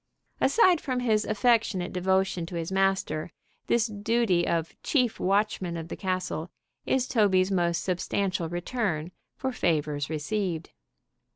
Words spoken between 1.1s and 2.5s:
affectionate devotion